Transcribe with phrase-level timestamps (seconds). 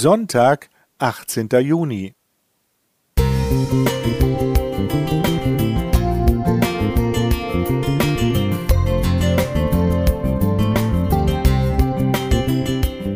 [0.00, 1.48] Sonntag, 18.
[1.60, 2.14] Juni.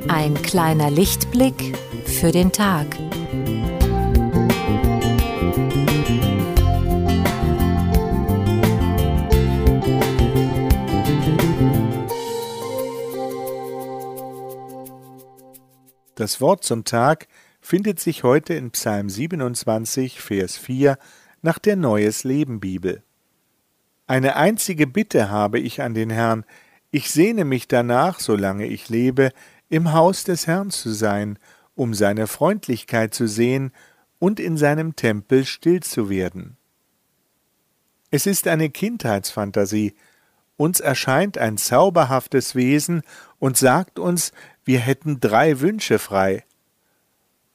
[0.08, 2.87] Ein kleiner Lichtblick für den Tag.
[16.14, 17.26] Das Wort zum Tag
[17.62, 20.98] findet sich heute in Psalm 27, Vers 4
[21.40, 23.03] nach der Neues Leben Bibel.
[24.07, 26.44] Eine einzige Bitte habe ich an den Herrn,
[26.90, 29.30] ich sehne mich danach, solange ich lebe,
[29.70, 31.39] im Haus des Herrn zu sein,
[31.75, 33.72] um seine Freundlichkeit zu sehen
[34.19, 36.58] und in seinem Tempel still zu werden.
[38.11, 39.94] Es ist eine Kindheitsfantasie,
[40.62, 43.03] uns erscheint ein zauberhaftes Wesen
[43.41, 44.30] und sagt uns,
[44.64, 46.44] wir hätten drei Wünsche frei.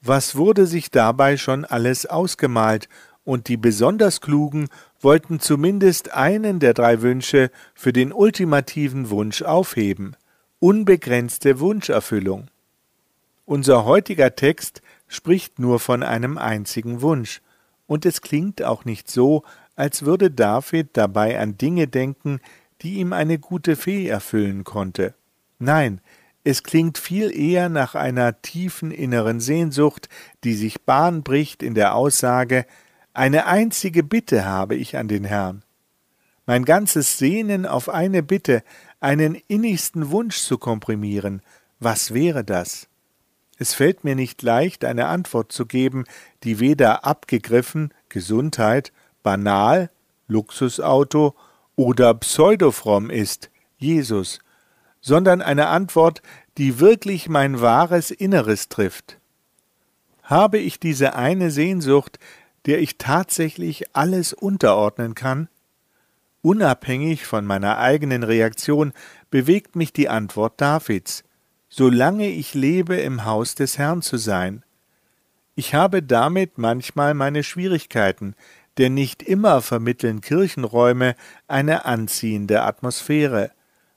[0.02, 2.90] Was wurde sich dabei schon alles ausgemalt,
[3.24, 4.70] und die besonders Klugen
[5.02, 10.16] wollten zumindest einen der drei Wünsche für den ultimativen Wunsch aufheben
[10.60, 12.48] unbegrenzte Wunscherfüllung.
[13.46, 17.42] Unser heutiger Text spricht nur von einem einzigen Wunsch,
[17.86, 19.44] und es klingt auch nicht so,
[19.76, 22.42] als würde David dabei an Dinge denken,
[22.82, 25.14] die ihm eine gute Fee erfüllen konnte.
[25.60, 26.02] Nein,
[26.44, 30.08] es klingt viel eher nach einer tiefen inneren Sehnsucht,
[30.44, 32.66] die sich Bahn bricht in der Aussage
[33.14, 35.64] Eine einzige Bitte habe ich an den Herrn.
[36.46, 38.64] Mein ganzes Sehnen auf eine Bitte,
[39.02, 41.42] einen innigsten Wunsch zu komprimieren,
[41.80, 42.88] was wäre das?
[43.58, 46.06] Es fällt mir nicht leicht, eine Antwort zu geben,
[46.44, 49.90] die weder abgegriffen, Gesundheit, banal,
[50.28, 51.36] Luxusauto
[51.78, 54.40] oder pseudofromm ist, Jesus,
[55.00, 56.22] sondern eine Antwort,
[56.58, 59.20] die wirklich mein wahres Inneres trifft.
[60.24, 62.20] Habe ich diese eine Sehnsucht,
[62.66, 65.48] der ich tatsächlich alles unterordnen kann?
[66.42, 68.92] Unabhängig von meiner eigenen Reaktion
[69.30, 71.24] bewegt mich die Antwort Davids,
[71.70, 74.64] solange ich lebe, im Haus des Herrn zu sein.
[75.56, 78.36] Ich habe damit manchmal meine Schwierigkeiten,
[78.78, 81.16] denn nicht immer vermitteln Kirchenräume
[81.48, 83.52] eine anziehende Atmosphäre.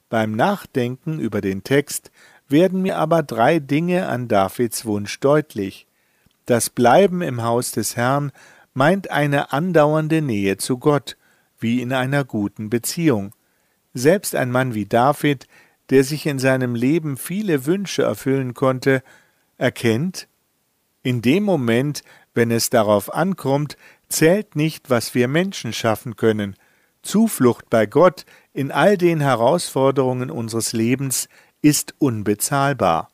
[0.09, 2.11] Beim Nachdenken über den Text
[2.49, 5.87] werden mir aber drei Dinge an Davids Wunsch deutlich.
[6.47, 8.33] Das Bleiben im Haus des Herrn
[8.75, 11.17] meint eine andauernde Nähe zu Gott,
[11.59, 13.35] wie in einer guten Beziehung.
[13.95, 15.47] Selbst ein Mann wie David,
[15.91, 19.03] der sich in seinem Leben viele Wünsche erfüllen konnte,
[19.59, 20.29] erkennt,
[21.03, 22.03] in dem Moment,
[22.35, 23.77] wenn es darauf ankommt,
[24.11, 26.57] zählt nicht, was wir Menschen schaffen können.
[27.03, 31.29] Zuflucht bei Gott in all den Herausforderungen unseres Lebens
[31.63, 33.11] ist unbezahlbar.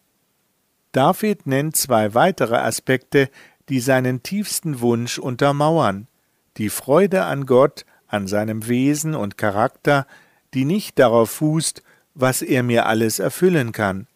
[0.93, 3.31] David nennt zwei weitere Aspekte,
[3.69, 6.09] die seinen tiefsten Wunsch untermauern
[6.57, 10.07] die Freude an Gott, an seinem Wesen und Charakter,
[10.55, 11.83] die nicht darauf fußt,
[12.15, 14.07] was er mir alles erfüllen kann,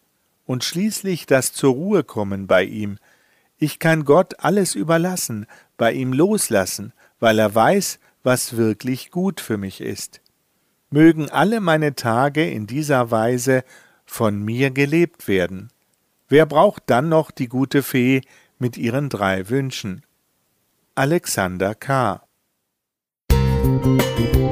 [0.45, 2.97] und schließlich das zur Ruhe kommen bei ihm.
[3.63, 5.45] Ich kann Gott alles überlassen,
[5.77, 10.19] bei ihm loslassen, weil er weiß, was wirklich gut für mich ist.
[10.89, 13.63] Mögen alle meine Tage in dieser Weise
[14.03, 15.69] von mir gelebt werden.
[16.27, 18.21] Wer braucht dann noch die gute Fee
[18.57, 20.01] mit ihren drei Wünschen?
[20.95, 22.23] Alexander K.
[23.31, 24.50] Musik